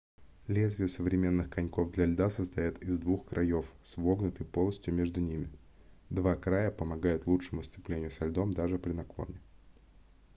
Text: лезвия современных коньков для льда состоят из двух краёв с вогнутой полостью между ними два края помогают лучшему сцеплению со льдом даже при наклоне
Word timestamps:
лезвия 0.47 0.87
современных 0.87 1.51
коньков 1.51 1.91
для 1.91 2.07
льда 2.07 2.31
состоят 2.31 2.79
из 2.81 2.97
двух 2.97 3.27
краёв 3.27 3.71
с 3.83 3.97
вогнутой 3.97 4.47
полостью 4.47 4.95
между 4.95 5.19
ними 5.21 5.51
два 6.09 6.35
края 6.35 6.71
помогают 6.71 7.27
лучшему 7.27 7.61
сцеплению 7.61 8.09
со 8.09 8.25
льдом 8.25 8.51
даже 8.51 8.79
при 8.79 8.93
наклоне 8.93 9.39